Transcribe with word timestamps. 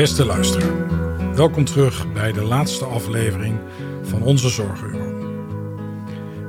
Beste 0.00 0.24
luisteraar, 0.24 1.34
welkom 1.34 1.64
terug 1.64 2.12
bij 2.12 2.32
de 2.32 2.42
laatste 2.42 2.84
aflevering 2.84 3.58
van 4.02 4.22
Onze 4.22 4.48
Zorgeuro. 4.48 5.12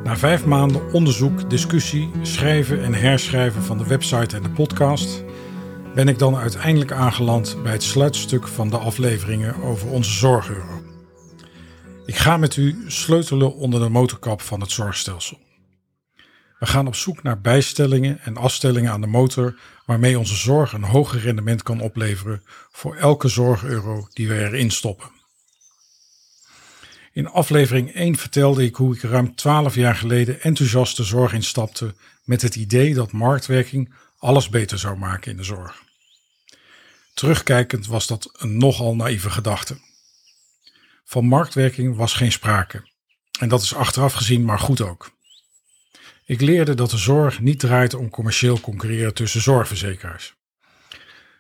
Na 0.04 0.18
vijf 0.18 0.46
maanden 0.46 0.94
onderzoek, 0.94 1.50
discussie, 1.50 2.12
schrijven 2.22 2.84
en 2.84 2.94
herschrijven 2.94 3.64
van 3.64 3.78
de 3.78 3.88
website 3.88 4.36
en 4.36 4.44
de 4.44 4.50
podcast 4.50 5.24
ben 5.96 6.08
ik 6.08 6.20
dan 6.20 6.36
uiteindelijk 6.36 6.92
aangeland 6.92 7.58
bij 7.64 7.72
het 7.72 7.84
sluitstuk 7.84 8.48
van 8.48 8.70
de 8.70 8.78
afleveringen 8.78 9.56
over 9.64 9.90
onze 9.90 10.12
Zorgeuro. 10.12 10.82
Ik 12.06 12.16
ga 12.16 12.38
met 12.38 12.56
u 12.56 12.84
sleutelen 12.88 13.56
onder 13.56 13.80
de 13.80 13.90
motorkap 13.90 14.42
van 14.42 14.60
het 14.60 14.72
zorgstelsel. 14.72 15.38
We 16.62 16.68
gaan 16.68 16.88
op 16.88 16.96
zoek 16.96 17.24
naar 17.24 17.42
bijstellingen 17.42 18.20
en 18.20 18.38
afstellingen 18.38 18.92
aan 18.92 19.02
de 19.02 19.08
motor 19.08 19.60
waarmee 19.86 20.20
onze 20.20 20.36
zorg 20.36 20.74
een 20.74 20.84
hoger 20.84 21.20
rendement 21.20 21.64
kan 21.64 21.82
opleveren 21.82 22.44
voor 22.72 22.96
elke 22.96 23.28
zorgeuro 23.28 24.08
die 24.14 24.28
we 24.28 24.40
erin 24.40 24.72
stoppen. 24.72 25.12
In 27.14 27.28
aflevering 27.28 27.94
1 27.94 28.16
vertelde 28.16 28.64
ik 28.64 28.76
hoe 28.76 28.96
ik 28.96 29.02
ruim 29.02 29.36
12 29.36 29.76
jaar 29.76 29.96
geleden 29.96 30.42
enthousiast 30.42 30.98
de 30.98 31.04
zorg 31.04 31.34
instapte 31.34 31.96
met 32.24 32.42
het 32.42 32.56
idee 32.56 32.94
dat 32.94 33.12
marktwerking 33.12 33.94
alles 34.18 34.50
beter 34.50 34.80
zou 34.80 34.98
maken 34.98 35.32
in 35.32 35.38
de 35.38 35.44
zorg. 35.44 35.84
Terugkijkend 37.14 37.88
was 37.88 38.08
dat 38.08 38.30
een 38.38 38.58
nogal 38.58 38.96
naïeve 38.96 39.30
gedachte. 39.30 39.78
Van 41.06 41.26
marktwerking 41.26 41.96
was 41.96 42.14
geen 42.14 42.32
sprake. 42.32 42.90
En 43.40 43.50
dat 43.50 43.62
is 43.62 43.74
achteraf 43.74 44.14
gezien 44.14 44.46
maar 44.46 44.60
goed 44.60 44.82
ook. 44.82 45.20
Ik 46.32 46.42
leerde 46.42 46.74
dat 46.74 46.90
de 46.90 46.98
zorg 46.98 47.40
niet 47.40 47.60
draait 47.60 47.94
om 47.94 48.10
commercieel 48.10 48.60
concurreren 48.60 49.14
tussen 49.14 49.42
zorgverzekeraars. 49.42 50.36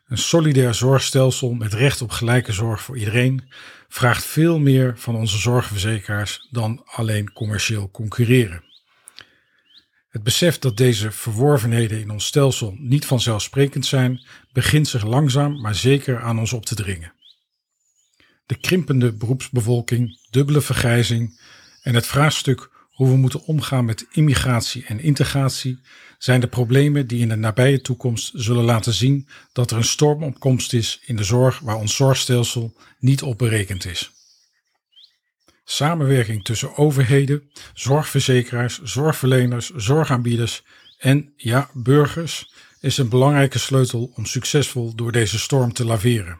Een 0.07 0.17
solidair 0.17 0.73
zorgstelsel 0.73 1.53
met 1.53 1.73
recht 1.73 2.01
op 2.01 2.11
gelijke 2.11 2.51
zorg 2.51 2.81
voor 2.81 2.97
iedereen 2.97 3.51
vraagt 3.87 4.25
veel 4.25 4.59
meer 4.59 4.93
van 4.97 5.15
onze 5.15 5.37
zorgverzekeraars 5.37 6.47
dan 6.49 6.83
alleen 6.85 7.33
commercieel 7.33 7.91
concurreren. 7.91 8.63
Het 10.09 10.23
besef 10.23 10.59
dat 10.59 10.77
deze 10.77 11.11
verworvenheden 11.11 11.99
in 11.99 12.09
ons 12.09 12.25
stelsel 12.25 12.75
niet 12.77 13.05
vanzelfsprekend 13.05 13.85
zijn, 13.85 14.25
begint 14.53 14.87
zich 14.87 15.05
langzaam 15.05 15.61
maar 15.61 15.75
zeker 15.75 16.21
aan 16.21 16.39
ons 16.39 16.53
op 16.53 16.65
te 16.65 16.75
dringen. 16.75 17.13
De 18.45 18.55
krimpende 18.55 19.13
beroepsbevolking, 19.13 20.19
dubbele 20.29 20.61
vergrijzing 20.61 21.39
en 21.81 21.95
het 21.95 22.07
vraagstuk 22.07 22.69
hoe 22.91 23.09
we 23.09 23.15
moeten 23.15 23.43
omgaan 23.43 23.85
met 23.85 24.05
immigratie 24.11 24.85
en 24.85 24.99
integratie 24.99 25.81
zijn 26.17 26.39
de 26.39 26.47
problemen 26.47 27.07
die 27.07 27.21
in 27.21 27.29
de 27.29 27.35
nabije 27.35 27.81
toekomst 27.81 28.31
zullen 28.35 28.63
laten 28.63 28.93
zien 28.93 29.27
dat 29.53 29.71
er 29.71 29.77
een 29.77 29.83
stormopkomst 29.83 30.73
is 30.73 31.01
in 31.05 31.15
de 31.15 31.23
zorg 31.23 31.59
waar 31.59 31.75
ons 31.75 31.95
zorgstelsel 31.95 32.77
niet 32.99 33.21
op 33.21 33.37
berekend 33.37 33.85
is. 33.85 34.11
Samenwerking 35.63 36.43
tussen 36.43 36.77
overheden, 36.77 37.51
zorgverzekeraars, 37.73 38.81
zorgverleners, 38.81 39.69
zorgaanbieders 39.69 40.63
en, 40.97 41.33
ja, 41.37 41.69
burgers 41.73 42.53
is 42.79 42.97
een 42.97 43.09
belangrijke 43.09 43.59
sleutel 43.59 44.11
om 44.15 44.25
succesvol 44.25 44.95
door 44.95 45.11
deze 45.11 45.39
storm 45.39 45.73
te 45.73 45.85
laveren. 45.85 46.39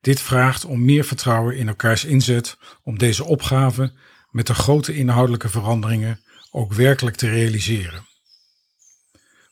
Dit 0.00 0.20
vraagt 0.20 0.64
om 0.64 0.84
meer 0.84 1.04
vertrouwen 1.04 1.56
in 1.56 1.68
elkaars 1.68 2.04
inzet 2.04 2.56
om 2.82 2.98
deze 2.98 3.24
opgave 3.24 3.92
met 4.34 4.46
de 4.46 4.54
grote 4.54 4.94
inhoudelijke 4.94 5.48
veranderingen 5.48 6.20
ook 6.50 6.72
werkelijk 6.72 7.16
te 7.16 7.28
realiseren. 7.28 8.06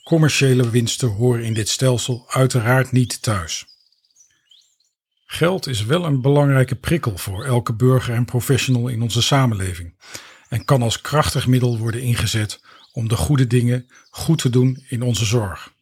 Commerciële 0.02 0.70
winsten 0.70 1.08
horen 1.08 1.44
in 1.44 1.54
dit 1.54 1.68
stelsel 1.68 2.24
uiteraard 2.28 2.92
niet 2.92 3.22
thuis. 3.22 3.66
Geld 5.26 5.66
is 5.66 5.84
wel 5.84 6.04
een 6.04 6.20
belangrijke 6.20 6.74
prikkel 6.74 7.18
voor 7.18 7.44
elke 7.44 7.74
burger 7.74 8.14
en 8.14 8.24
professional 8.24 8.88
in 8.88 9.02
onze 9.02 9.22
samenleving 9.22 9.94
en 10.48 10.64
kan 10.64 10.82
als 10.82 11.00
krachtig 11.00 11.46
middel 11.46 11.78
worden 11.78 12.02
ingezet 12.02 12.60
om 12.92 13.08
de 13.08 13.16
goede 13.16 13.46
dingen 13.46 13.90
goed 14.10 14.38
te 14.38 14.50
doen 14.50 14.84
in 14.88 15.02
onze 15.02 15.24
zorg. 15.24 15.72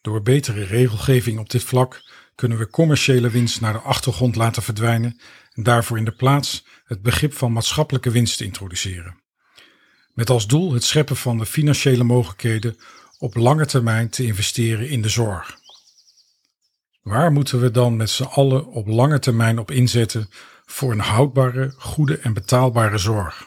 Door 0.00 0.22
betere 0.22 0.64
regelgeving 0.64 1.38
op 1.38 1.50
dit 1.50 1.62
vlak 1.62 2.02
kunnen 2.38 2.58
we 2.58 2.70
commerciële 2.70 3.30
winst 3.30 3.60
naar 3.60 3.72
de 3.72 3.78
achtergrond 3.78 4.36
laten 4.36 4.62
verdwijnen 4.62 5.20
en 5.52 5.62
daarvoor 5.62 5.98
in 5.98 6.04
de 6.04 6.16
plaats 6.16 6.64
het 6.84 7.02
begrip 7.02 7.34
van 7.34 7.52
maatschappelijke 7.52 8.10
winst 8.10 8.40
introduceren. 8.40 9.20
Met 10.14 10.30
als 10.30 10.46
doel 10.46 10.72
het 10.72 10.84
scheppen 10.84 11.16
van 11.16 11.38
de 11.38 11.46
financiële 11.46 12.04
mogelijkheden 12.04 12.76
op 13.18 13.34
lange 13.34 13.66
termijn 13.66 14.08
te 14.08 14.24
investeren 14.24 14.88
in 14.88 15.02
de 15.02 15.08
zorg. 15.08 15.58
Waar 17.02 17.32
moeten 17.32 17.60
we 17.60 17.70
dan 17.70 17.96
met 17.96 18.10
z'n 18.10 18.22
allen 18.22 18.66
op 18.66 18.86
lange 18.86 19.18
termijn 19.18 19.58
op 19.58 19.70
inzetten 19.70 20.28
voor 20.66 20.92
een 20.92 21.00
houdbare, 21.00 21.74
goede 21.76 22.18
en 22.18 22.32
betaalbare 22.32 22.98
zorg? 22.98 23.46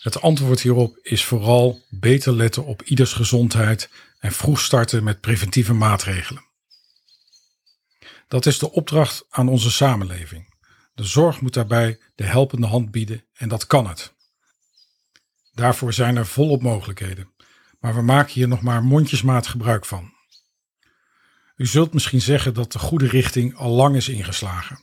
Het 0.00 0.20
antwoord 0.20 0.60
hierop 0.60 0.98
is 1.02 1.24
vooral 1.24 1.82
beter 1.90 2.32
letten 2.32 2.64
op 2.64 2.82
ieders 2.82 3.12
gezondheid 3.12 3.90
en 4.18 4.32
vroeg 4.32 4.60
starten 4.60 5.04
met 5.04 5.20
preventieve 5.20 5.72
maatregelen. 5.72 6.52
Dat 8.34 8.46
is 8.46 8.58
de 8.58 8.72
opdracht 8.72 9.26
aan 9.30 9.48
onze 9.48 9.70
samenleving. 9.70 10.54
De 10.94 11.04
zorg 11.04 11.40
moet 11.40 11.54
daarbij 11.54 11.98
de 12.14 12.24
helpende 12.24 12.66
hand 12.66 12.90
bieden 12.90 13.24
en 13.32 13.48
dat 13.48 13.66
kan 13.66 13.88
het. 13.88 14.14
Daarvoor 15.52 15.92
zijn 15.92 16.16
er 16.16 16.26
volop 16.26 16.62
mogelijkheden, 16.62 17.32
maar 17.80 17.94
we 17.94 18.02
maken 18.02 18.32
hier 18.32 18.48
nog 18.48 18.60
maar 18.60 18.84
mondjesmaat 18.84 19.46
gebruik 19.46 19.84
van. 19.84 20.12
U 21.56 21.66
zult 21.66 21.92
misschien 21.92 22.20
zeggen 22.20 22.54
dat 22.54 22.72
de 22.72 22.78
goede 22.78 23.06
richting 23.06 23.56
al 23.56 23.70
lang 23.70 23.96
is 23.96 24.08
ingeslagen. 24.08 24.82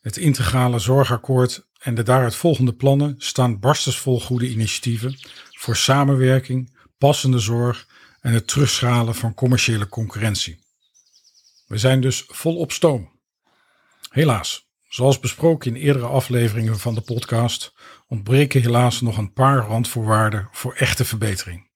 Het 0.00 0.16
integrale 0.16 0.78
zorgakkoord 0.78 1.66
en 1.78 1.94
de 1.94 2.02
daaruit 2.02 2.34
volgende 2.34 2.74
plannen 2.74 3.14
staan 3.18 3.58
barstensvol 3.60 4.20
goede 4.20 4.50
initiatieven 4.50 5.18
voor 5.50 5.76
samenwerking, 5.76 6.76
passende 6.98 7.38
zorg 7.38 7.86
en 8.20 8.32
het 8.32 8.46
terugschalen 8.46 9.14
van 9.14 9.34
commerciële 9.34 9.88
concurrentie. 9.88 10.64
We 11.66 11.78
zijn 11.78 12.00
dus 12.00 12.24
volop 12.26 12.72
stoom. 12.72 13.20
Helaas, 14.10 14.66
Zoals 14.88 15.20
besproken 15.20 15.74
in 15.76 15.82
eerdere 15.82 16.06
afleveringen 16.06 16.78
van 16.78 16.94
de 16.94 17.00
podcast, 17.00 17.74
ontbreken 18.06 18.60
helaas 18.60 19.00
nog 19.00 19.18
een 19.18 19.32
paar 19.32 19.58
randvoorwaarden 19.58 20.48
voor 20.52 20.74
echte 20.74 21.04
verbetering. 21.04 21.70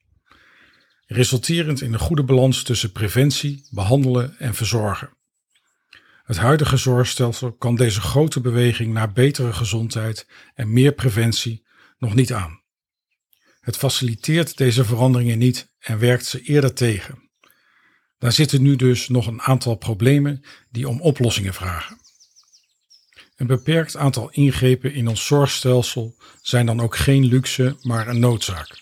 Resulterend 1.07 1.81
in 1.81 1.93
een 1.93 1.99
goede 1.99 2.25
balans 2.25 2.63
tussen 2.63 2.93
preventie, 2.93 3.69
behandelen 3.71 4.39
en 4.39 4.55
verzorgen. 4.55 5.17
Het 6.23 6.37
huidige 6.37 6.77
zorgstelsel 6.77 7.53
kan 7.53 7.75
deze 7.75 8.01
grote 8.01 8.41
beweging 8.41 8.93
naar 8.93 9.13
betere 9.13 9.53
gezondheid 9.53 10.29
en 10.55 10.73
meer 10.73 10.93
preventie 10.93 11.67
nog 11.99 12.15
niet 12.15 12.33
aan. 12.33 12.63
Het 13.61 13.77
faciliteert 13.77 14.57
deze 14.57 14.85
veranderingen 14.85 15.39
niet 15.39 15.75
en 15.79 15.99
werkt 15.99 16.27
ze 16.27 16.43
eerder 16.43 16.75
tegen. 16.75 17.30
Daar 18.21 18.33
zitten 18.33 18.63
nu 18.63 18.77
dus 18.77 19.09
nog 19.09 19.27
een 19.27 19.43
aantal 19.43 19.75
problemen 19.75 20.43
die 20.71 20.89
om 20.89 21.01
oplossingen 21.01 21.55
vragen. 21.55 21.99
Een 23.37 23.47
beperkt 23.47 23.97
aantal 23.97 24.31
ingrepen 24.31 24.95
in 24.95 25.09
ons 25.09 25.27
zorgstelsel 25.27 26.17
zijn 26.43 26.67
dan 26.67 26.81
ook 26.81 26.97
geen 26.97 27.25
luxe, 27.25 27.77
maar 27.83 28.09
een 28.09 28.19
noodzaak. 28.19 28.81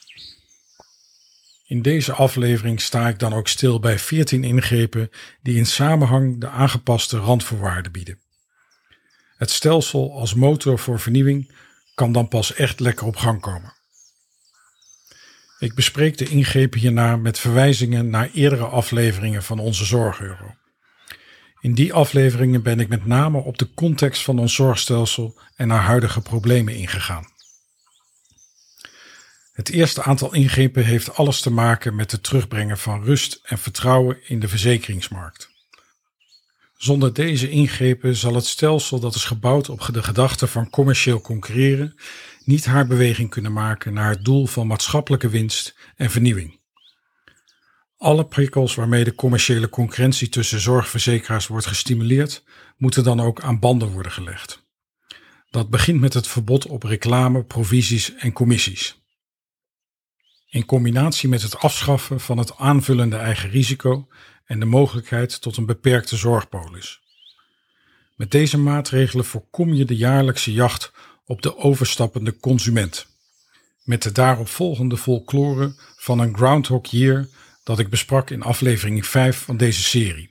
In 1.66 1.82
deze 1.82 2.12
aflevering 2.12 2.80
sta 2.80 3.08
ik 3.08 3.18
dan 3.18 3.32
ook 3.32 3.48
stil 3.48 3.80
bij 3.80 3.98
14 3.98 4.44
ingrepen 4.44 5.10
die 5.42 5.56
in 5.56 5.66
samenhang 5.66 6.40
de 6.40 6.48
aangepaste 6.48 7.18
randvoorwaarden 7.18 7.92
bieden. 7.92 8.18
Het 9.36 9.50
stelsel 9.50 10.12
als 10.12 10.34
motor 10.34 10.78
voor 10.78 11.00
vernieuwing 11.00 11.52
kan 11.94 12.12
dan 12.12 12.28
pas 12.28 12.54
echt 12.54 12.80
lekker 12.80 13.06
op 13.06 13.16
gang 13.16 13.40
komen. 13.40 13.77
Ik 15.58 15.74
bespreek 15.74 16.18
de 16.18 16.28
ingrepen 16.28 16.80
hierna 16.80 17.16
met 17.16 17.38
verwijzingen 17.38 18.10
naar 18.10 18.30
eerdere 18.32 18.64
afleveringen 18.64 19.42
van 19.42 19.58
onze 19.58 19.84
Zorgeuro. 19.84 20.54
In 21.60 21.74
die 21.74 21.92
afleveringen 21.92 22.62
ben 22.62 22.80
ik 22.80 22.88
met 22.88 23.06
name 23.06 23.38
op 23.38 23.58
de 23.58 23.74
context 23.74 24.22
van 24.22 24.38
ons 24.38 24.54
zorgstelsel 24.54 25.38
en 25.56 25.70
haar 25.70 25.82
huidige 25.82 26.20
problemen 26.20 26.74
ingegaan. 26.74 27.26
Het 29.52 29.68
eerste 29.68 30.02
aantal 30.02 30.34
ingrepen 30.34 30.84
heeft 30.84 31.14
alles 31.14 31.40
te 31.40 31.50
maken 31.50 31.94
met 31.94 32.10
het 32.10 32.22
terugbrengen 32.22 32.78
van 32.78 33.04
rust 33.04 33.40
en 33.42 33.58
vertrouwen 33.58 34.18
in 34.28 34.40
de 34.40 34.48
verzekeringsmarkt. 34.48 35.50
Zonder 36.76 37.12
deze 37.12 37.50
ingrepen 37.50 38.16
zal 38.16 38.34
het 38.34 38.46
stelsel 38.46 39.00
dat 39.00 39.14
is 39.14 39.24
gebouwd 39.24 39.68
op 39.68 39.88
de 39.92 40.02
gedachte 40.02 40.46
van 40.46 40.70
commercieel 40.70 41.20
concurreren 41.20 41.94
niet 42.48 42.66
haar 42.66 42.86
beweging 42.86 43.30
kunnen 43.30 43.52
maken 43.52 43.92
naar 43.92 44.10
het 44.10 44.24
doel 44.24 44.46
van 44.46 44.66
maatschappelijke 44.66 45.28
winst 45.28 45.74
en 45.96 46.10
vernieuwing. 46.10 46.60
Alle 47.96 48.26
prikkels 48.26 48.74
waarmee 48.74 49.04
de 49.04 49.14
commerciële 49.14 49.68
concurrentie 49.68 50.28
tussen 50.28 50.60
zorgverzekeraars 50.60 51.46
wordt 51.46 51.66
gestimuleerd, 51.66 52.44
moeten 52.76 53.04
dan 53.04 53.20
ook 53.20 53.40
aan 53.40 53.58
banden 53.58 53.88
worden 53.88 54.12
gelegd. 54.12 54.66
Dat 55.50 55.70
begint 55.70 56.00
met 56.00 56.14
het 56.14 56.26
verbod 56.26 56.66
op 56.66 56.82
reclame, 56.82 57.44
provisies 57.44 58.14
en 58.14 58.32
commissies. 58.32 59.02
In 60.48 60.64
combinatie 60.64 61.28
met 61.28 61.42
het 61.42 61.56
afschaffen 61.56 62.20
van 62.20 62.38
het 62.38 62.56
aanvullende 62.56 63.16
eigen 63.16 63.50
risico 63.50 64.08
en 64.44 64.60
de 64.60 64.66
mogelijkheid 64.66 65.40
tot 65.40 65.56
een 65.56 65.66
beperkte 65.66 66.16
zorgpolis. 66.16 67.00
Met 68.16 68.30
deze 68.30 68.58
maatregelen 68.58 69.24
voorkom 69.24 69.72
je 69.72 69.84
de 69.84 69.96
jaarlijkse 69.96 70.52
jacht 70.52 70.92
op 71.28 71.42
de 71.42 71.56
overstappende 71.56 72.36
consument. 72.38 73.06
Met 73.84 74.02
de 74.02 74.12
daaropvolgende 74.12 74.96
folklore 74.96 75.74
van 75.96 76.18
een 76.18 76.36
Groundhog 76.36 76.86
Year 76.86 77.28
dat 77.64 77.78
ik 77.78 77.88
besprak 77.88 78.30
in 78.30 78.42
aflevering 78.42 79.06
5 79.06 79.38
van 79.38 79.56
deze 79.56 79.82
serie. 79.82 80.30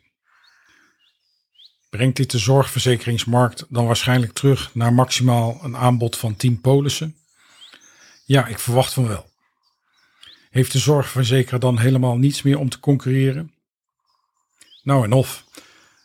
Brengt 1.90 2.16
dit 2.16 2.32
de 2.32 2.38
zorgverzekeringsmarkt 2.38 3.66
dan 3.70 3.86
waarschijnlijk 3.86 4.34
terug 4.34 4.76
naar 4.76 4.94
maximaal 4.94 5.60
een 5.64 5.78
aanbod 5.78 6.18
van 6.18 6.36
10 6.36 6.62
polissen? 6.62 7.16
Ja, 8.26 8.48
ik 8.48 8.60
verwacht 8.60 8.94
van 8.94 9.08
wel. 9.08 9.30
Heeft 10.50 10.72
de 10.72 10.80
zorgverzekeraar 10.80 11.60
dan 11.60 11.78
helemaal 11.78 12.18
niets 12.18 12.42
meer 12.42 12.60
om 12.60 12.70
te 12.70 12.80
concurreren? 12.80 13.54
Nou 14.84 15.04
en 15.04 15.12
of, 15.12 15.46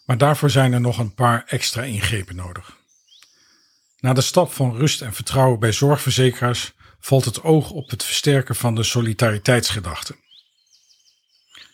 maar 0.06 0.18
daarvoor 0.18 0.50
zijn 0.50 0.72
er 0.72 0.80
nog 0.80 0.98
een 0.98 1.14
paar 1.14 1.44
extra 1.46 1.82
ingrepen 1.82 2.36
nodig. 2.36 2.80
Na 4.02 4.12
de 4.12 4.20
stap 4.20 4.52
van 4.52 4.76
rust 4.76 5.00
en 5.00 5.12
vertrouwen 5.12 5.58
bij 5.58 5.72
zorgverzekeraars 5.72 6.72
valt 7.00 7.24
het 7.24 7.42
oog 7.42 7.70
op 7.70 7.90
het 7.90 8.04
versterken 8.04 8.56
van 8.56 8.74
de 8.74 8.82
solidariteitsgedachte. 8.82 10.16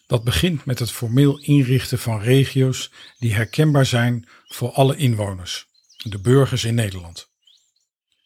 Dat 0.06 0.24
begint 0.24 0.64
met 0.64 0.78
het 0.78 0.90
formeel 0.90 1.38
inrichten 1.38 1.98
van 1.98 2.20
regio's 2.20 2.90
die 3.18 3.34
herkenbaar 3.34 3.86
zijn 3.86 4.28
voor 4.46 4.70
alle 4.70 4.96
inwoners, 4.96 5.66
de 5.96 6.18
burgers 6.18 6.64
in 6.64 6.74
Nederland. 6.74 7.28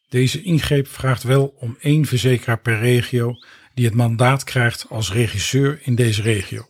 Deze 0.08 0.42
ingreep 0.42 0.88
vraagt 0.88 1.22
wel 1.22 1.46
om 1.46 1.76
één 1.80 2.06
verzekeraar 2.06 2.60
per 2.60 2.78
regio 2.78 3.34
die 3.74 3.84
het 3.84 3.94
mandaat 3.94 4.44
krijgt 4.44 4.86
als 4.88 5.12
regisseur 5.12 5.80
in 5.82 5.94
deze 5.94 6.22
regio. 6.22 6.68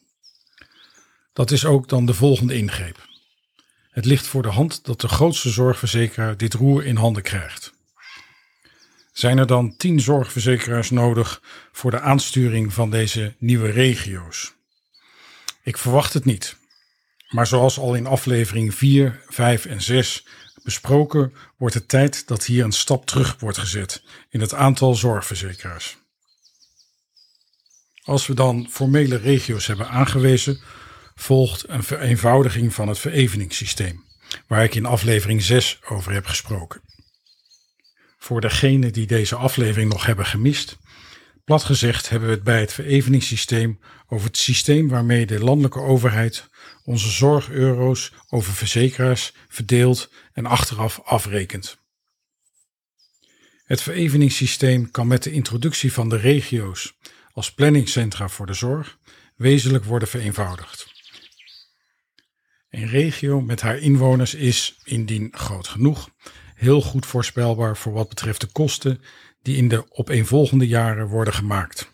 Dat 1.32 1.50
is 1.50 1.64
ook 1.64 1.88
dan 1.88 2.06
de 2.06 2.14
volgende 2.14 2.54
ingreep. 2.54 3.10
Het 3.92 4.04
ligt 4.04 4.26
voor 4.26 4.42
de 4.42 4.48
hand 4.48 4.84
dat 4.84 5.00
de 5.00 5.08
grootste 5.08 5.50
zorgverzekeraar 5.50 6.36
dit 6.36 6.54
roer 6.54 6.84
in 6.84 6.96
handen 6.96 7.22
krijgt. 7.22 7.72
Zijn 9.12 9.38
er 9.38 9.46
dan 9.46 9.76
tien 9.76 10.00
zorgverzekeraars 10.00 10.90
nodig 10.90 11.42
voor 11.72 11.90
de 11.90 12.00
aansturing 12.00 12.72
van 12.72 12.90
deze 12.90 13.34
nieuwe 13.38 13.70
regio's? 13.70 14.54
Ik 15.62 15.78
verwacht 15.78 16.12
het 16.12 16.24
niet. 16.24 16.56
Maar 17.28 17.46
zoals 17.46 17.78
al 17.78 17.94
in 17.94 18.06
aflevering 18.06 18.74
4, 18.74 19.20
5 19.28 19.64
en 19.66 19.82
6 19.82 20.26
besproken, 20.62 21.32
wordt 21.56 21.74
het 21.74 21.88
tijd 21.88 22.26
dat 22.26 22.44
hier 22.44 22.64
een 22.64 22.72
stap 22.72 23.06
terug 23.06 23.36
wordt 23.38 23.58
gezet 23.58 24.02
in 24.28 24.40
het 24.40 24.54
aantal 24.54 24.94
zorgverzekeraars. 24.94 25.96
Als 28.02 28.26
we 28.26 28.34
dan 28.34 28.66
formele 28.70 29.16
regio's 29.16 29.66
hebben 29.66 29.88
aangewezen, 29.88 30.60
volgt 31.14 31.68
een 31.68 31.82
vereenvoudiging 31.82 32.74
van 32.74 32.88
het 32.88 32.98
vereveningssysteem, 32.98 34.04
waar 34.46 34.64
ik 34.64 34.74
in 34.74 34.86
aflevering 34.86 35.42
6 35.42 35.80
over 35.88 36.12
heb 36.12 36.26
gesproken. 36.26 36.80
Voor 38.18 38.40
degenen 38.40 38.92
die 38.92 39.06
deze 39.06 39.36
aflevering 39.36 39.92
nog 39.92 40.06
hebben 40.06 40.26
gemist, 40.26 40.78
plat 41.44 41.64
gezegd 41.64 42.08
hebben 42.08 42.28
we 42.28 42.34
het 42.34 42.44
bij 42.44 42.60
het 42.60 42.72
vereveningssysteem 42.72 43.80
over 44.06 44.26
het 44.26 44.36
systeem 44.36 44.88
waarmee 44.88 45.26
de 45.26 45.44
landelijke 45.44 45.80
overheid 45.80 46.48
onze 46.84 47.10
zorgeuro's 47.10 48.12
over 48.28 48.52
verzekeraars 48.52 49.32
verdeelt 49.48 50.10
en 50.32 50.46
achteraf 50.46 51.00
afrekent. 51.04 51.80
Het 53.64 53.82
vereveningssysteem 53.82 54.90
kan 54.90 55.06
met 55.06 55.22
de 55.22 55.32
introductie 55.32 55.92
van 55.92 56.08
de 56.08 56.16
regio's 56.16 56.94
als 57.32 57.54
planningscentra 57.54 58.28
voor 58.28 58.46
de 58.46 58.54
zorg 58.54 58.98
wezenlijk 59.36 59.84
worden 59.84 60.08
vereenvoudigd. 60.08 60.91
Een 62.72 62.88
regio 62.88 63.40
met 63.40 63.60
haar 63.60 63.78
inwoners 63.78 64.34
is, 64.34 64.78
indien 64.84 65.28
groot 65.32 65.68
genoeg, 65.68 66.10
heel 66.54 66.82
goed 66.82 67.06
voorspelbaar 67.06 67.76
voor 67.76 67.92
wat 67.92 68.08
betreft 68.08 68.40
de 68.40 68.46
kosten 68.46 69.00
die 69.42 69.56
in 69.56 69.68
de 69.68 69.84
opeenvolgende 69.88 70.66
jaren 70.66 71.06
worden 71.06 71.34
gemaakt. 71.34 71.92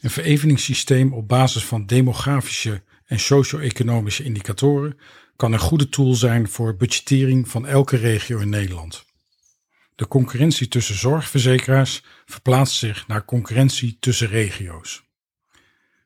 Een 0.00 0.10
vereveningssysteem 0.10 1.12
op 1.12 1.28
basis 1.28 1.64
van 1.64 1.86
demografische 1.86 2.82
en 3.06 3.20
socio-economische 3.20 4.24
indicatoren 4.24 4.98
kan 5.36 5.52
een 5.52 5.58
goede 5.58 5.88
tool 5.88 6.14
zijn 6.14 6.48
voor 6.48 6.76
budgettering 6.76 7.48
van 7.48 7.66
elke 7.66 7.96
regio 7.96 8.38
in 8.38 8.48
Nederland. 8.48 9.04
De 9.94 10.08
concurrentie 10.08 10.68
tussen 10.68 10.98
zorgverzekeraars 10.98 12.02
verplaatst 12.24 12.76
zich 12.76 13.06
naar 13.06 13.24
concurrentie 13.24 13.96
tussen 14.00 14.28
regio's. 14.28 15.04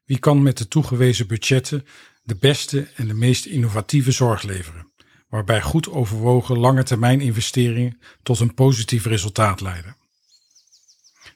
Wie 0.04 0.19
kan 0.19 0.42
met 0.42 0.58
de 0.58 0.69
toegewezen 0.69 1.26
budgetten 1.26 1.86
de 2.28 2.36
beste 2.36 2.88
en 2.94 3.08
de 3.08 3.14
meest 3.14 3.46
innovatieve 3.46 4.10
zorg 4.10 4.42
leveren, 4.42 4.92
waarbij 5.28 5.62
goed 5.62 5.88
overwogen 5.88 6.58
lange 6.58 6.82
termijn 6.82 7.20
investeringen 7.20 8.00
tot 8.22 8.40
een 8.40 8.54
positief 8.54 9.04
resultaat 9.04 9.60
leiden? 9.60 9.96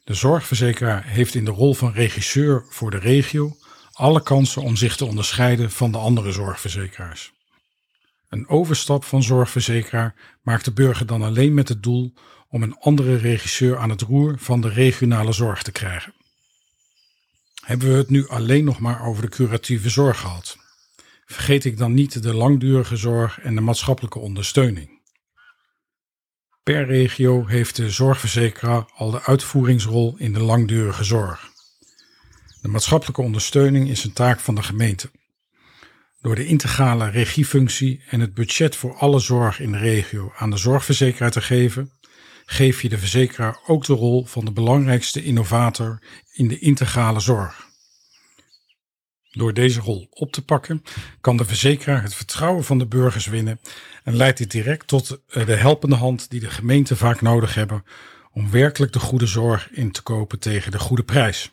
De 0.04 0.14
zorgverzekeraar 0.14 1.04
heeft 1.04 1.34
in 1.34 1.44
de 1.44 1.50
rol 1.50 1.74
van 1.74 1.92
regisseur 1.92 2.64
voor 2.68 2.90
de 2.90 2.98
regio 2.98 3.56
alle 3.92 4.22
kansen 4.22 4.62
om 4.62 4.76
zich 4.76 4.96
te 4.96 5.04
onderscheiden 5.04 5.70
van 5.70 5.92
de 5.92 5.98
andere 5.98 6.32
zorgverzekeraars. 6.32 7.32
Een 8.28 8.48
overstap 8.48 9.04
van 9.04 9.22
zorgverzekeraar 9.22 10.14
maakt 10.42 10.64
de 10.64 10.72
burger 10.72 11.06
dan 11.06 11.22
alleen 11.22 11.54
met 11.54 11.68
het 11.68 11.82
doel 11.82 12.14
om 12.48 12.62
een 12.62 12.76
andere 12.78 13.16
regisseur 13.16 13.78
aan 13.78 13.90
het 13.90 14.00
roer 14.00 14.38
van 14.38 14.60
de 14.60 14.68
regionale 14.68 15.32
zorg 15.32 15.62
te 15.62 15.72
krijgen. 15.72 16.14
Hebben 17.64 17.88
we 17.88 17.96
het 17.96 18.10
nu 18.10 18.28
alleen 18.28 18.64
nog 18.64 18.78
maar 18.78 19.06
over 19.06 19.22
de 19.22 19.28
curatieve 19.28 19.90
zorg 19.90 20.20
gehad? 20.20 20.60
Vergeet 21.32 21.64
ik 21.64 21.78
dan 21.78 21.94
niet 21.94 22.22
de 22.22 22.34
langdurige 22.34 22.96
zorg 22.96 23.40
en 23.40 23.54
de 23.54 23.60
maatschappelijke 23.60 24.18
ondersteuning. 24.18 25.00
Per 26.62 26.86
regio 26.86 27.46
heeft 27.46 27.76
de 27.76 27.90
zorgverzekeraar 27.90 28.84
al 28.94 29.10
de 29.10 29.22
uitvoeringsrol 29.22 30.14
in 30.16 30.32
de 30.32 30.40
langdurige 30.40 31.04
zorg. 31.04 31.50
De 32.60 32.68
maatschappelijke 32.68 33.22
ondersteuning 33.22 33.88
is 33.88 34.04
een 34.04 34.12
taak 34.12 34.40
van 34.40 34.54
de 34.54 34.62
gemeente. 34.62 35.10
Door 36.20 36.34
de 36.34 36.46
integrale 36.46 37.10
regiefunctie 37.10 38.02
en 38.08 38.20
het 38.20 38.34
budget 38.34 38.76
voor 38.76 38.96
alle 38.96 39.18
zorg 39.18 39.60
in 39.60 39.72
de 39.72 39.78
regio 39.78 40.32
aan 40.36 40.50
de 40.50 40.56
zorgverzekeraar 40.56 41.30
te 41.30 41.42
geven, 41.42 41.92
geef 42.44 42.82
je 42.82 42.88
de 42.88 42.98
verzekeraar 42.98 43.58
ook 43.66 43.84
de 43.84 43.94
rol 43.94 44.24
van 44.24 44.44
de 44.44 44.52
belangrijkste 44.52 45.24
innovator 45.24 46.02
in 46.32 46.48
de 46.48 46.58
integrale 46.58 47.20
zorg. 47.20 47.71
Door 49.32 49.54
deze 49.54 49.80
rol 49.80 50.06
op 50.10 50.32
te 50.32 50.44
pakken, 50.44 50.82
kan 51.20 51.36
de 51.36 51.44
verzekeraar 51.44 52.02
het 52.02 52.14
vertrouwen 52.14 52.64
van 52.64 52.78
de 52.78 52.86
burgers 52.86 53.26
winnen 53.26 53.60
en 54.04 54.16
leidt 54.16 54.38
dit 54.38 54.50
direct 54.50 54.86
tot 54.86 55.18
eh, 55.28 55.46
de 55.46 55.56
helpende 55.56 55.96
hand 55.96 56.30
die 56.30 56.40
de 56.40 56.50
gemeenten 56.50 56.96
vaak 56.96 57.20
nodig 57.20 57.54
hebben 57.54 57.84
om 58.32 58.50
werkelijk 58.50 58.92
de 58.92 58.98
goede 58.98 59.26
zorg 59.26 59.70
in 59.70 59.92
te 59.92 60.02
kopen 60.02 60.38
tegen 60.38 60.70
de 60.72 60.78
goede 60.78 61.02
prijs. 61.02 61.50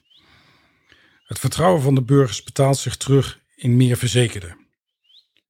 Het 1.25 1.39
vertrouwen 1.39 1.81
van 1.81 1.95
de 1.95 2.01
burgers 2.01 2.43
betaalt 2.43 2.77
zich 2.77 2.97
terug 2.97 3.39
in 3.55 3.77
meer 3.77 3.97
verzekerden. 3.97 4.57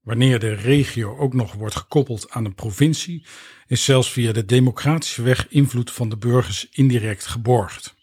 Wanneer 0.01 0.39
de 0.39 0.53
regio 0.53 1.17
ook 1.17 1.33
nog 1.33 1.53
wordt 1.53 1.75
gekoppeld 1.75 2.31
aan 2.31 2.45
een 2.45 2.55
provincie, 2.55 3.25
is 3.67 3.83
zelfs 3.83 4.11
via 4.11 4.31
de 4.31 4.45
democratische 4.45 5.21
weg 5.21 5.47
invloed 5.49 5.91
van 5.91 6.09
de 6.09 6.17
burgers 6.17 6.67
indirect 6.71 7.25
geborgd. 7.25 7.97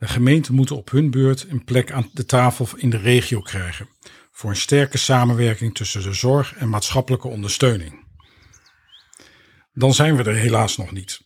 De 0.00 0.08
gemeenten 0.08 0.54
moeten 0.54 0.76
op 0.76 0.90
hun 0.90 1.10
beurt 1.10 1.46
een 1.48 1.64
plek 1.64 1.92
aan 1.92 2.10
de 2.12 2.24
tafel 2.24 2.68
in 2.76 2.90
de 2.90 2.96
regio 2.96 3.40
krijgen 3.40 3.88
voor 4.30 4.50
een 4.50 4.56
sterke 4.56 4.98
samenwerking 4.98 5.74
tussen 5.74 6.02
de 6.02 6.12
zorg 6.12 6.54
en 6.54 6.68
maatschappelijke 6.68 7.28
ondersteuning. 7.28 8.04
Dan 9.72 9.94
zijn 9.94 10.16
we 10.16 10.22
er 10.22 10.34
helaas 10.34 10.76
nog 10.76 10.92
niet. 10.92 11.20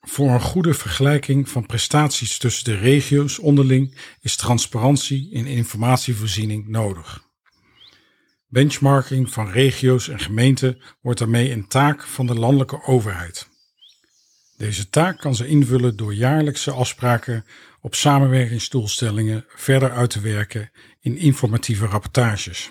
Voor 0.00 0.30
een 0.30 0.40
goede 0.40 0.74
vergelijking 0.74 1.48
van 1.48 1.66
prestaties 1.66 2.38
tussen 2.38 2.64
de 2.64 2.76
regio's 2.76 3.38
onderling 3.38 3.98
is 4.20 4.36
transparantie 4.36 5.30
in 5.30 5.46
informatievoorziening 5.46 6.68
nodig. 6.68 7.24
Benchmarking 8.48 9.30
van 9.30 9.50
regio's 9.50 10.08
en 10.08 10.18
gemeenten 10.18 10.82
wordt 11.00 11.18
daarmee 11.18 11.52
een 11.52 11.68
taak 11.68 12.06
van 12.06 12.26
de 12.26 12.34
landelijke 12.34 12.82
overheid. 12.82 13.48
Deze 14.56 14.88
taak 14.88 15.18
kan 15.18 15.34
ze 15.34 15.46
invullen 15.46 15.96
door 15.96 16.14
jaarlijkse 16.14 16.70
afspraken 16.70 17.44
op 17.86 17.94
samenwerkingsdoelstellingen 17.94 19.44
verder 19.48 19.90
uit 19.90 20.10
te 20.10 20.20
werken 20.20 20.70
in 21.00 21.16
informatieve 21.16 21.86
rapportages. 21.86 22.70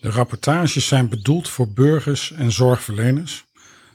De 0.00 0.10
rapportages 0.10 0.86
zijn 0.86 1.08
bedoeld 1.08 1.48
voor 1.48 1.72
burgers 1.72 2.32
en 2.32 2.52
zorgverleners, 2.52 3.44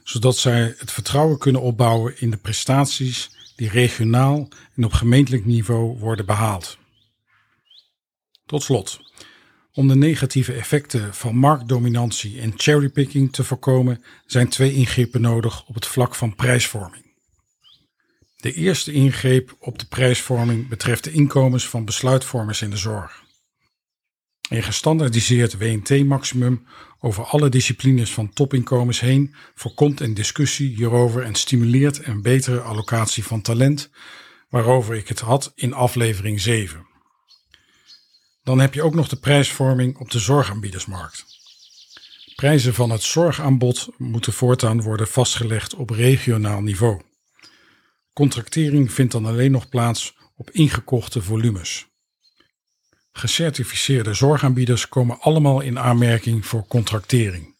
zodat 0.04 0.36
zij 0.36 0.74
het 0.78 0.92
vertrouwen 0.92 1.38
kunnen 1.38 1.60
opbouwen 1.60 2.20
in 2.20 2.30
de 2.30 2.36
prestaties 2.36 3.30
die 3.56 3.68
regionaal 3.68 4.48
en 4.76 4.84
op 4.84 4.92
gemeentelijk 4.92 5.44
niveau 5.44 5.98
worden 5.98 6.26
behaald. 6.26 6.78
Tot 8.46 8.62
slot, 8.62 9.00
om 9.72 9.88
de 9.88 9.96
negatieve 9.96 10.52
effecten 10.52 11.14
van 11.14 11.36
marktdominantie 11.36 12.40
en 12.40 12.52
cherrypicking 12.56 13.32
te 13.32 13.44
voorkomen, 13.44 14.04
zijn 14.26 14.48
twee 14.48 14.72
ingrepen 14.72 15.20
nodig 15.20 15.66
op 15.66 15.74
het 15.74 15.86
vlak 15.86 16.14
van 16.14 16.34
prijsvorming. 16.34 17.11
De 18.42 18.52
eerste 18.52 18.92
ingreep 18.92 19.56
op 19.58 19.78
de 19.78 19.86
prijsvorming 19.86 20.68
betreft 20.68 21.04
de 21.04 21.12
inkomens 21.12 21.68
van 21.68 21.84
besluitvormers 21.84 22.62
in 22.62 22.70
de 22.70 22.76
zorg. 22.76 23.22
Een 24.48 24.62
gestandaardiseerd 24.62 25.58
WNT-maximum 25.58 26.66
over 27.00 27.24
alle 27.24 27.48
disciplines 27.48 28.12
van 28.12 28.32
topinkomens 28.32 29.00
heen 29.00 29.34
voorkomt 29.54 30.00
een 30.00 30.14
discussie 30.14 30.74
hierover 30.74 31.22
en 31.22 31.34
stimuleert 31.34 32.06
een 32.06 32.22
betere 32.22 32.60
allocatie 32.60 33.24
van 33.24 33.42
talent, 33.42 33.90
waarover 34.48 34.94
ik 34.94 35.08
het 35.08 35.20
had 35.20 35.52
in 35.54 35.72
aflevering 35.72 36.40
7. 36.40 36.86
Dan 38.42 38.60
heb 38.60 38.74
je 38.74 38.82
ook 38.82 38.94
nog 38.94 39.08
de 39.08 39.16
prijsvorming 39.20 39.98
op 39.98 40.10
de 40.10 40.18
zorgaanbiedersmarkt. 40.18 41.24
Prijzen 42.34 42.74
van 42.74 42.90
het 42.90 43.02
zorgaanbod 43.02 43.88
moeten 43.98 44.32
voortaan 44.32 44.82
worden 44.82 45.08
vastgelegd 45.08 45.74
op 45.74 45.90
regionaal 45.90 46.60
niveau. 46.60 47.00
Contractering 48.12 48.92
vindt 48.92 49.12
dan 49.12 49.26
alleen 49.26 49.50
nog 49.50 49.68
plaats 49.68 50.16
op 50.36 50.50
ingekochte 50.50 51.22
volumes. 51.22 51.86
Gecertificeerde 53.12 54.14
zorgaanbieders 54.14 54.88
komen 54.88 55.20
allemaal 55.20 55.60
in 55.60 55.78
aanmerking 55.78 56.46
voor 56.46 56.66
contractering. 56.66 57.56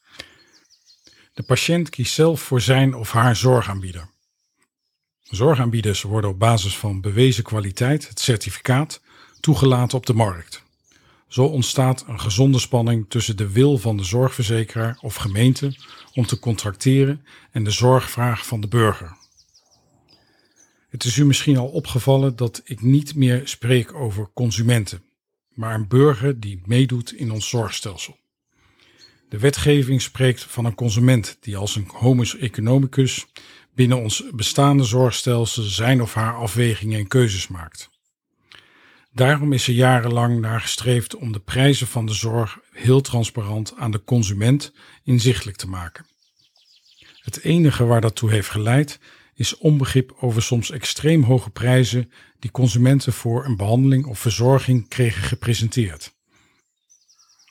De 1.35 1.43
patiënt 1.43 1.91
kiest 1.91 2.15
zelf 2.15 2.41
voor 2.41 2.61
zijn 2.61 2.95
of 2.95 3.13
haar 3.13 3.37
zorgaanbieder. 3.37 4.11
Zorgaanbieders 5.23 6.03
worden 6.03 6.31
op 6.31 6.39
basis 6.39 6.79
van 6.79 7.01
bewezen 7.01 7.45
kwaliteit, 7.45 8.09
het 8.09 8.21
certificaat, 8.21 9.01
toegelaten 9.41 9.99
op 9.99 10.07
de 10.07 10.15
markt. 10.15 10.63
Zo 11.29 11.45
ontstaat 11.45 12.05
een 12.07 12.21
gezonde 12.21 12.59
spanning 12.59 13.07
tussen 13.09 13.37
de 13.37 13.51
wil 13.51 13.79
van 13.79 13.97
de 13.97 14.05
zorgverzekeraar 14.05 14.99
of 15.01 15.15
gemeente 15.15 15.77
om 16.15 16.27
te 16.27 16.39
contracteren 16.39 17.27
en 17.51 17.65
de 17.65 17.71
zorgvraag 17.71 18.47
van 18.47 18.61
de 18.61 18.69
burger. 18.69 19.17
Het 20.93 21.05
is 21.05 21.17
u 21.17 21.25
misschien 21.25 21.57
al 21.57 21.67
opgevallen 21.67 22.37
dat 22.37 22.61
ik 22.65 22.83
niet 22.83 23.15
meer 23.15 23.49
spreek 23.49 23.95
over 23.95 24.31
consumenten, 24.35 25.03
maar 25.49 25.75
een 25.75 25.89
burger 25.89 26.41
die 26.41 26.63
meedoet 26.65 27.13
in 27.13 27.31
ons 27.31 27.49
zorgstelsel. 27.49 28.19
De 29.29 29.39
wetgeving 29.39 30.03
spreekt 30.03 30.43
van 30.45 30.65
een 30.65 30.75
consument 30.75 31.37
die 31.41 31.57
als 31.57 31.77
een 31.77 31.89
homus 31.93 32.37
economicus 32.37 33.27
binnen 33.75 33.99
ons 33.99 34.25
bestaande 34.35 34.85
zorgstelsel 34.85 35.63
zijn 35.63 36.03
of 36.03 36.15
haar 36.15 36.35
afwegingen 36.35 36.99
en 36.99 37.09
keuzes 37.09 37.49
maakt. 37.49 37.91
Daarom 39.13 39.53
is 39.53 39.69
er 39.69 39.75
jarenlang 39.75 40.41
naar 40.41 40.61
gestreefd 40.61 41.17
om 41.17 41.33
de 41.33 41.41
prijzen 41.41 41.87
van 41.87 42.07
de 42.07 42.15
zorg 42.15 42.59
heel 42.73 43.01
transparant 43.01 43.77
aan 43.77 43.91
de 43.91 44.05
consument 44.05 44.73
inzichtelijk 45.05 45.57
te 45.57 45.69
maken. 45.69 46.07
Het 47.21 47.43
enige 47.43 47.85
waar 47.85 48.01
dat 48.01 48.17
toe 48.17 48.31
heeft 48.31 48.51
geleid 48.51 48.99
is 49.35 49.59
onbegrip 49.59 50.17
over 50.21 50.43
soms 50.43 50.71
extreem 50.71 51.23
hoge 51.23 51.51
prijzen 51.51 52.13
die 52.39 52.51
consumenten 52.51 53.13
voor 53.13 53.45
een 53.45 53.57
behandeling 53.57 54.07
of 54.07 54.19
verzorging 54.19 54.89
kregen 54.89 55.23
gepresenteerd. 55.23 56.15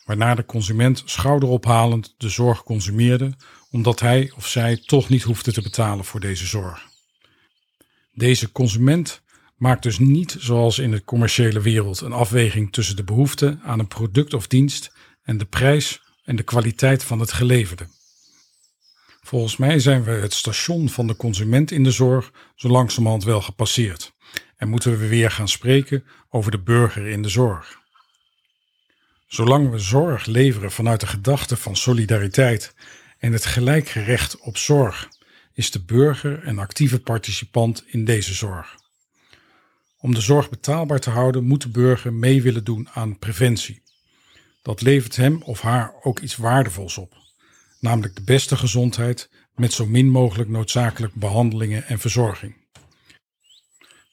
Waarna 0.05 0.35
de 0.35 0.45
consument 0.45 1.01
schouderophalend 1.05 2.15
de 2.17 2.29
zorg 2.29 2.63
consumeerde 2.63 3.33
omdat 3.71 3.99
hij 3.99 4.31
of 4.35 4.47
zij 4.47 4.77
toch 4.85 5.09
niet 5.09 5.23
hoefde 5.23 5.51
te 5.51 5.61
betalen 5.61 6.05
voor 6.05 6.19
deze 6.19 6.45
zorg. 6.45 6.89
Deze 8.13 8.51
consument 8.51 9.21
maakt 9.55 9.83
dus 9.83 9.99
niet 9.99 10.35
zoals 10.39 10.79
in 10.79 10.91
de 10.91 11.03
commerciële 11.03 11.61
wereld 11.61 12.01
een 12.01 12.11
afweging 12.11 12.71
tussen 12.71 12.95
de 12.95 13.03
behoefte 13.03 13.59
aan 13.63 13.79
een 13.79 13.87
product 13.87 14.33
of 14.33 14.47
dienst 14.47 14.93
en 15.23 15.37
de 15.37 15.45
prijs 15.45 16.01
en 16.23 16.35
de 16.35 16.43
kwaliteit 16.43 17.03
van 17.03 17.19
het 17.19 17.31
geleverde. 17.31 17.87
Volgens 19.21 19.57
mij 19.57 19.79
zijn 19.79 20.03
we 20.03 20.11
het 20.11 20.33
station 20.33 20.89
van 20.89 21.07
de 21.07 21.15
consument 21.15 21.71
in 21.71 21.83
de 21.83 21.91
zorg 21.91 22.31
zo 22.55 22.67
langzamerhand 22.67 23.23
wel 23.23 23.41
gepasseerd 23.41 24.13
en 24.57 24.69
moeten 24.69 24.99
we 24.99 25.07
weer 25.07 25.31
gaan 25.31 25.47
spreken 25.47 26.03
over 26.29 26.51
de 26.51 26.59
burger 26.59 27.07
in 27.07 27.21
de 27.21 27.29
zorg. 27.29 27.79
Zolang 29.27 29.69
we 29.69 29.79
zorg 29.79 30.25
leveren 30.25 30.71
vanuit 30.71 30.99
de 30.99 31.07
gedachte 31.07 31.57
van 31.57 31.75
solidariteit 31.75 32.75
en 33.17 33.33
het 33.33 33.45
gelijke 33.45 34.03
recht 34.03 34.39
op 34.39 34.57
zorg, 34.57 35.09
is 35.53 35.71
de 35.71 35.83
burger 35.83 36.47
een 36.47 36.59
actieve 36.59 36.99
participant 36.99 37.83
in 37.87 38.05
deze 38.05 38.33
zorg. 38.33 38.75
Om 39.97 40.13
de 40.13 40.21
zorg 40.21 40.49
betaalbaar 40.49 40.99
te 40.99 41.09
houden, 41.09 41.43
moet 41.43 41.61
de 41.61 41.69
burger 41.69 42.13
mee 42.13 42.41
willen 42.41 42.63
doen 42.63 42.89
aan 42.93 43.19
preventie. 43.19 43.81
Dat 44.61 44.81
levert 44.81 45.15
hem 45.15 45.41
of 45.41 45.61
haar 45.61 45.93
ook 46.01 46.19
iets 46.19 46.35
waardevols 46.35 46.97
op, 46.97 47.20
namelijk 47.81 48.15
de 48.15 48.23
beste 48.23 48.55
gezondheid 48.55 49.29
met 49.55 49.73
zo 49.73 49.85
min 49.85 50.09
mogelijk 50.09 50.49
noodzakelijke 50.49 51.19
behandelingen 51.19 51.87
en 51.87 51.99
verzorging. 51.99 52.55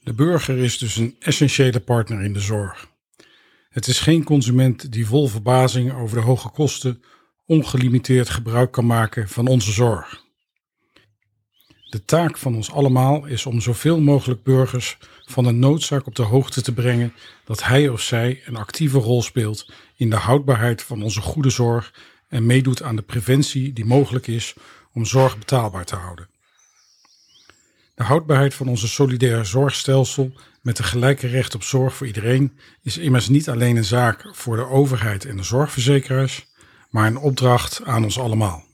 De 0.01 0.13
burger 0.13 0.59
is 0.59 0.79
dus 0.79 0.97
een 0.97 1.17
essentiële 1.19 1.81
partner 1.81 2.23
in 2.23 2.33
de 2.33 2.41
zorg. 2.41 2.89
Het 3.69 3.87
is 3.87 4.01
geen 4.01 4.25
consument 4.25 4.93
die 4.93 5.07
vol 5.07 5.29
verbazing 5.29 5.93
over 5.93 6.17
de 6.17 6.23
hoge 6.23 6.49
kosten 6.49 7.03
ongelimiteerd 7.47 8.31
gebruik 8.31 8.71
kan 8.71 8.87
maken 8.87 9.29
van 9.29 9.47
onze 9.47 9.73
zorg. 9.73 10.27
De 11.91 12.05
taak 12.05 12.39
van 12.39 12.55
ons 12.55 12.71
allemaal 12.71 13.27
is 13.27 13.47
om 13.47 13.61
zoveel 13.61 14.01
mogelijk 14.01 14.43
burgers 14.43 14.99
van 15.25 15.45
de 15.45 15.53
noodzaak 15.53 16.07
op 16.07 16.15
de 16.15 16.23
hoogte 16.23 16.63
te 16.63 16.73
brengen 16.73 17.15
dat 17.45 17.65
hij 17.65 17.89
of 17.89 18.01
zij 18.01 18.43
een 18.45 18.57
actieve 18.57 18.99
rol 18.99 19.23
speelt 19.23 19.73
in 19.97 20.11
de 20.11 20.17
houdbaarheid 20.17 20.83
van 20.83 21.03
onze 21.03 21.21
goede 21.21 21.51
zorg 21.51 21.93
en 22.29 22.47
meedoet 22.47 22.83
aan 22.83 22.97
de 22.97 23.03
preventie 23.03 23.73
die 23.73 23.85
mogelijk 23.85 24.27
is 24.27 24.55
om 24.93 25.05
zorg 25.05 25.39
betaalbaar 25.39 25.85
te 25.85 25.97
houden. 25.97 26.29
De 27.95 28.05
houdbaarheid 28.05 28.55
van 28.55 28.69
onze 28.69 28.89
solidaire 28.89 29.45
zorgstelsel 29.45 30.33
met 30.63 30.77
de 30.77 30.83
gelijke 30.83 31.27
recht 31.27 31.55
op 31.55 31.63
zorg 31.63 31.95
voor 31.95 32.07
iedereen 32.07 32.59
is 32.83 32.99
immers 32.99 33.29
niet 33.29 33.49
alleen 33.49 33.77
een 33.77 33.85
zaak 33.85 34.29
voor 34.33 34.57
de 34.57 34.67
overheid 34.67 35.25
en 35.25 35.37
de 35.37 35.43
zorgverzekeraars, 35.43 36.47
maar 36.91 37.07
een 37.07 37.17
opdracht 37.17 37.85
aan 37.85 38.05
ons 38.05 38.19
allemaal. 38.19 38.65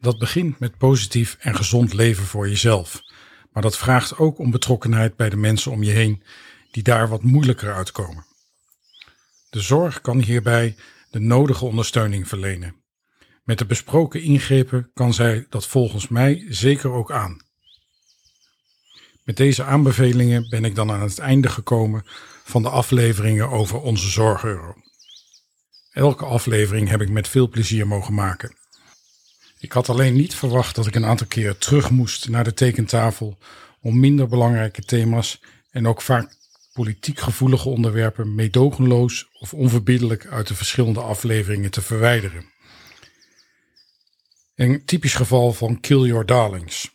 Dat 0.00 0.18
begint 0.18 0.58
met 0.58 0.78
positief 0.78 1.36
en 1.40 1.54
gezond 1.54 1.92
leven 1.92 2.24
voor 2.24 2.48
jezelf, 2.48 3.02
maar 3.52 3.62
dat 3.62 3.78
vraagt 3.78 4.18
ook 4.18 4.38
om 4.38 4.50
betrokkenheid 4.50 5.16
bij 5.16 5.30
de 5.30 5.36
mensen 5.36 5.72
om 5.72 5.82
je 5.82 5.90
heen 5.90 6.22
die 6.70 6.82
daar 6.82 7.08
wat 7.08 7.22
moeilijker 7.22 7.74
uitkomen. 7.74 8.26
De 9.50 9.60
zorg 9.60 10.00
kan 10.00 10.20
hierbij 10.20 10.76
de 11.10 11.18
nodige 11.18 11.64
ondersteuning 11.64 12.28
verlenen. 12.28 12.74
Met 13.44 13.58
de 13.58 13.66
besproken 13.66 14.22
ingrepen 14.22 14.90
kan 14.94 15.14
zij 15.14 15.46
dat 15.48 15.66
volgens 15.66 16.08
mij 16.08 16.46
zeker 16.48 16.90
ook 16.90 17.12
aan. 17.12 17.46
Met 19.24 19.36
deze 19.36 19.64
aanbevelingen 19.64 20.48
ben 20.48 20.64
ik 20.64 20.74
dan 20.74 20.90
aan 20.90 21.02
het 21.02 21.18
einde 21.18 21.48
gekomen 21.48 22.02
van 22.44 22.62
de 22.62 22.68
afleveringen 22.68 23.50
over 23.50 23.80
onze 23.80 24.08
zorgeuro. 24.08 24.74
Elke 25.92 26.24
aflevering 26.24 26.88
heb 26.88 27.00
ik 27.00 27.10
met 27.10 27.28
veel 27.28 27.48
plezier 27.48 27.86
mogen 27.86 28.14
maken. 28.14 28.56
Ik 29.58 29.72
had 29.72 29.88
alleen 29.88 30.14
niet 30.14 30.34
verwacht 30.34 30.74
dat 30.74 30.86
ik 30.86 30.94
een 30.94 31.04
aantal 31.04 31.26
keer 31.26 31.58
terug 31.58 31.90
moest 31.90 32.28
naar 32.28 32.44
de 32.44 32.54
tekentafel 32.54 33.38
om 33.80 34.00
minder 34.00 34.28
belangrijke 34.28 34.82
thema's 34.82 35.40
en 35.70 35.86
ook 35.86 36.02
vaak 36.02 36.36
politiek 36.78 37.18
gevoelige 37.18 37.68
onderwerpen 37.68 38.34
meedogenloos 38.34 39.28
of 39.38 39.54
onverbiddelijk 39.54 40.26
uit 40.26 40.46
de 40.46 40.54
verschillende 40.54 41.00
afleveringen 41.00 41.70
te 41.70 41.82
verwijderen. 41.82 42.44
Een 44.54 44.84
typisch 44.84 45.14
geval 45.14 45.52
van 45.52 45.80
Kill 45.80 46.06
Your 46.06 46.26
Darlings. 46.26 46.90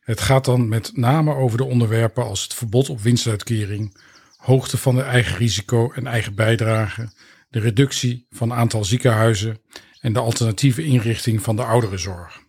Het 0.00 0.20
gaat 0.20 0.44
dan 0.44 0.68
met 0.68 0.96
name 0.96 1.34
over 1.34 1.58
de 1.58 1.64
onderwerpen 1.64 2.24
als 2.24 2.42
het 2.42 2.54
verbod 2.54 2.88
op 2.88 3.00
winstuitkering, 3.00 4.00
hoogte 4.36 4.76
van 4.76 4.94
de 4.94 5.02
eigen 5.02 5.36
risico 5.36 5.90
en 5.92 6.06
eigen 6.06 6.34
bijdrage, 6.34 7.12
de 7.50 7.60
reductie 7.60 8.26
van 8.30 8.52
aantal 8.52 8.84
ziekenhuizen 8.84 9.60
en 10.00 10.12
de 10.12 10.20
alternatieve 10.20 10.84
inrichting 10.84 11.42
van 11.42 11.56
de 11.56 11.64
ouderenzorg. 11.64 12.40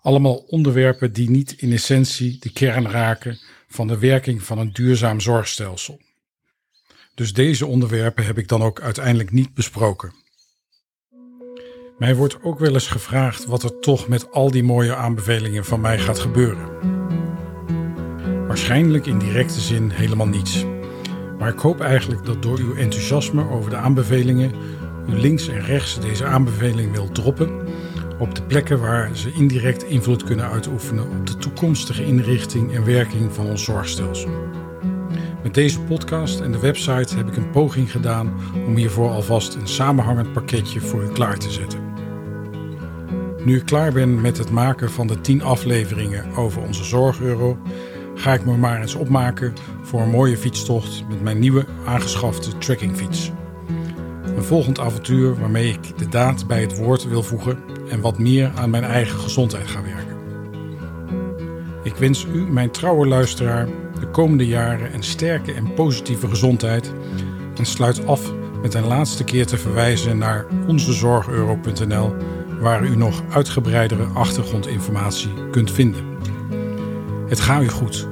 Allemaal 0.00 0.36
onderwerpen 0.36 1.12
die 1.12 1.30
niet 1.30 1.52
in 1.52 1.72
essentie 1.72 2.38
de 2.38 2.52
kern 2.52 2.88
raken 2.88 3.38
van 3.72 3.86
de 3.86 3.98
werking 3.98 4.42
van 4.42 4.58
een 4.58 4.72
duurzaam 4.72 5.20
zorgstelsel. 5.20 6.00
Dus 7.14 7.32
deze 7.32 7.66
onderwerpen 7.66 8.24
heb 8.24 8.38
ik 8.38 8.48
dan 8.48 8.62
ook 8.62 8.80
uiteindelijk 8.80 9.30
niet 9.30 9.54
besproken. 9.54 10.12
Mij 11.98 12.14
wordt 12.14 12.42
ook 12.42 12.58
wel 12.58 12.72
eens 12.72 12.86
gevraagd 12.86 13.44
wat 13.44 13.62
er 13.62 13.78
toch 13.78 14.08
met 14.08 14.30
al 14.32 14.50
die 14.50 14.62
mooie 14.62 14.94
aanbevelingen 14.94 15.64
van 15.64 15.80
mij 15.80 15.98
gaat 15.98 16.18
gebeuren. 16.18 16.68
Waarschijnlijk 18.46 19.06
in 19.06 19.18
directe 19.18 19.60
zin 19.60 19.90
helemaal 19.90 20.26
niets. 20.26 20.64
Maar 21.38 21.52
ik 21.52 21.58
hoop 21.58 21.80
eigenlijk 21.80 22.24
dat 22.24 22.42
door 22.42 22.58
uw 22.58 22.74
enthousiasme 22.74 23.48
over 23.48 23.70
de 23.70 23.76
aanbevelingen 23.76 24.52
u 25.08 25.12
links 25.12 25.48
en 25.48 25.60
rechts 25.60 26.00
deze 26.00 26.24
aanbeveling 26.24 26.92
wilt 26.92 27.14
droppen 27.14 27.68
op 28.20 28.34
de 28.34 28.42
plekken 28.42 28.80
waar 28.80 29.16
ze 29.16 29.32
indirect 29.32 29.84
invloed 29.84 30.24
kunnen 30.24 30.50
uitoefenen 30.50 31.04
op 31.04 31.26
de 31.26 31.36
toekomstige 31.36 32.04
inrichting 32.04 32.74
en 32.74 32.84
werking 32.84 33.32
van 33.32 33.46
ons 33.46 33.64
zorgstelsel. 33.64 34.30
Met 35.42 35.54
deze 35.54 35.80
podcast 35.80 36.40
en 36.40 36.52
de 36.52 36.58
website 36.58 37.16
heb 37.16 37.28
ik 37.28 37.36
een 37.36 37.50
poging 37.50 37.90
gedaan 37.90 38.34
om 38.66 38.76
hiervoor 38.76 39.10
alvast 39.10 39.54
een 39.54 39.68
samenhangend 39.68 40.32
pakketje 40.32 40.80
voor 40.80 41.02
u 41.02 41.08
klaar 41.08 41.38
te 41.38 41.50
zetten. 41.50 41.80
Nu 43.44 43.56
ik 43.56 43.64
klaar 43.64 43.92
ben 43.92 44.20
met 44.20 44.38
het 44.38 44.50
maken 44.50 44.90
van 44.90 45.06
de 45.06 45.20
10 45.20 45.42
afleveringen 45.42 46.34
over 46.34 46.62
onze 46.62 46.84
zorgeuro, 46.84 47.58
ga 48.14 48.34
ik 48.34 48.44
me 48.44 48.56
maar 48.56 48.80
eens 48.80 48.94
opmaken 48.94 49.54
voor 49.82 50.00
een 50.00 50.10
mooie 50.10 50.36
fietstocht 50.36 51.04
met 51.08 51.22
mijn 51.22 51.38
nieuwe 51.38 51.66
aangeschafte 51.86 52.58
trekkingfiets. 52.58 53.32
Een 54.40 54.46
volgend 54.46 54.78
avontuur 54.78 55.40
waarmee 55.40 55.68
ik 55.68 55.98
de 55.98 56.08
daad 56.08 56.46
bij 56.46 56.60
het 56.60 56.76
woord 56.76 57.08
wil 57.08 57.22
voegen 57.22 57.58
en 57.88 58.00
wat 58.00 58.18
meer 58.18 58.50
aan 58.54 58.70
mijn 58.70 58.84
eigen 58.84 59.18
gezondheid 59.18 59.66
ga 59.66 59.82
werken. 59.82 60.16
Ik 61.82 61.94
wens 61.94 62.26
u, 62.34 62.50
mijn 62.50 62.70
trouwe 62.70 63.06
luisteraar, 63.06 63.68
de 64.00 64.06
komende 64.06 64.46
jaren 64.46 64.94
een 64.94 65.02
sterke 65.02 65.52
en 65.52 65.74
positieve 65.74 66.28
gezondheid 66.28 66.92
en 67.56 67.66
sluit 67.66 68.06
af 68.06 68.32
met 68.62 68.74
een 68.74 68.86
laatste 68.86 69.24
keer 69.24 69.46
te 69.46 69.56
verwijzen 69.56 70.18
naar 70.18 70.46
onzezorgeuro.nl 70.66 72.14
waar 72.60 72.84
u 72.84 72.96
nog 72.96 73.22
uitgebreidere 73.30 74.04
achtergrondinformatie 74.04 75.50
kunt 75.50 75.70
vinden. 75.70 76.04
Het 77.28 77.40
gaat 77.40 77.62
u 77.62 77.68
goed 77.68 78.08